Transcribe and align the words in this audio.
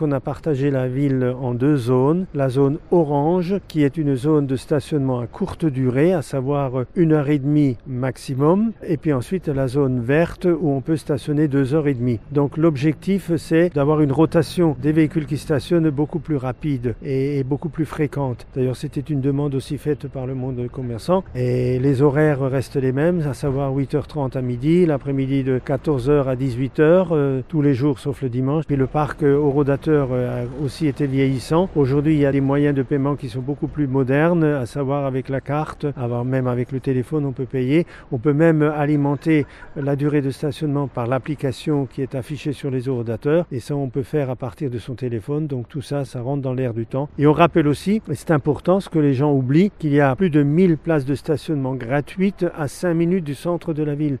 On 0.00 0.12
a 0.12 0.20
partagé 0.20 0.70
la 0.70 0.86
ville 0.86 1.34
en 1.42 1.54
deux 1.54 1.74
zones. 1.74 2.26
La 2.32 2.48
zone 2.48 2.78
orange, 2.92 3.56
qui 3.66 3.82
est 3.82 3.96
une 3.96 4.14
zone 4.14 4.46
de 4.46 4.54
stationnement 4.54 5.18
à 5.18 5.26
courte 5.26 5.66
durée, 5.66 6.12
à 6.12 6.22
savoir 6.22 6.84
une 6.94 7.14
heure 7.14 7.28
et 7.30 7.40
demie 7.40 7.76
maximum. 7.84 8.70
Et 8.86 8.96
puis 8.96 9.12
ensuite 9.12 9.48
la 9.48 9.66
zone 9.66 9.98
verte, 9.98 10.44
où 10.44 10.70
on 10.70 10.82
peut 10.82 10.96
stationner 10.96 11.48
deux 11.48 11.74
heures 11.74 11.88
et 11.88 11.94
demie. 11.94 12.20
Donc 12.30 12.56
l'objectif, 12.56 13.34
c'est 13.38 13.74
d'avoir 13.74 14.00
une 14.00 14.12
rotation 14.12 14.76
des 14.80 14.92
véhicules 14.92 15.26
qui 15.26 15.36
stationnent 15.36 15.90
beaucoup 15.90 16.20
plus 16.20 16.36
rapide 16.36 16.94
et 17.02 17.42
beaucoup 17.42 17.68
plus 17.68 17.84
fréquente. 17.84 18.46
D'ailleurs, 18.54 18.76
c'était 18.76 19.00
une 19.00 19.20
demande 19.20 19.56
aussi 19.56 19.78
faite 19.78 20.06
par 20.06 20.28
le 20.28 20.36
monde 20.36 20.68
commerçant. 20.70 21.24
Et 21.34 21.80
les 21.80 22.02
horaires 22.02 22.42
restent 22.42 22.76
les 22.76 22.92
mêmes, 22.92 23.22
à 23.28 23.34
savoir 23.34 23.74
8h30 23.74 24.38
à 24.38 24.42
midi, 24.42 24.86
l'après-midi 24.86 25.42
de 25.42 25.58
14h 25.58 26.28
à 26.28 26.36
18h, 26.36 27.42
tous 27.48 27.62
les 27.62 27.74
jours 27.74 27.98
sauf 27.98 28.22
le 28.22 28.28
dimanche. 28.28 28.64
Puis 28.64 28.76
le 28.76 28.86
parc 28.86 29.24
Eurodateur 29.88 30.12
a 30.12 30.64
aussi 30.64 30.86
été 30.86 31.06
vieillissant. 31.06 31.68
Aujourd'hui, 31.74 32.14
il 32.14 32.20
y 32.20 32.26
a 32.26 32.32
des 32.32 32.40
moyens 32.40 32.74
de 32.74 32.82
paiement 32.82 33.16
qui 33.16 33.28
sont 33.28 33.40
beaucoup 33.40 33.68
plus 33.68 33.86
modernes, 33.86 34.44
à 34.44 34.66
savoir 34.66 35.06
avec 35.06 35.28
la 35.28 35.40
carte, 35.40 35.86
avoir 35.96 36.24
même 36.24 36.46
avec 36.46 36.72
le 36.72 36.80
téléphone, 36.80 37.24
on 37.24 37.32
peut 37.32 37.46
payer. 37.46 37.86
On 38.12 38.18
peut 38.18 38.32
même 38.32 38.62
alimenter 38.62 39.46
la 39.76 39.96
durée 39.96 40.20
de 40.20 40.30
stationnement 40.30 40.88
par 40.88 41.06
l'application 41.06 41.86
qui 41.86 42.02
est 42.02 42.14
affichée 42.14 42.52
sur 42.52 42.70
les 42.70 42.82
eurodateurs. 42.82 43.46
Et 43.52 43.60
ça, 43.60 43.74
on 43.76 43.88
peut 43.88 44.02
faire 44.02 44.30
à 44.30 44.36
partir 44.36 44.70
de 44.70 44.78
son 44.78 44.94
téléphone. 44.94 45.46
Donc 45.46 45.68
tout 45.68 45.82
ça, 45.82 46.04
ça 46.04 46.20
rentre 46.20 46.42
dans 46.42 46.54
l'air 46.54 46.74
du 46.74 46.86
temps. 46.86 47.08
Et 47.18 47.26
on 47.26 47.32
rappelle 47.32 47.68
aussi, 47.68 48.02
et 48.10 48.14
c'est 48.14 48.30
important, 48.30 48.80
ce 48.80 48.88
que 48.88 48.98
les 48.98 49.14
gens 49.14 49.32
oublient, 49.32 49.70
qu'il 49.78 49.92
y 49.92 50.00
a 50.00 50.14
plus 50.16 50.30
de 50.30 50.42
1000 50.42 50.76
places 50.76 51.04
de 51.04 51.14
stationnement 51.14 51.74
gratuites 51.74 52.46
à 52.56 52.68
5 52.68 52.94
minutes 52.94 53.24
du 53.24 53.34
centre 53.34 53.72
de 53.72 53.82
la 53.82 53.94
ville. 53.94 54.16